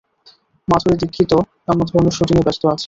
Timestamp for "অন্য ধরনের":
1.67-2.15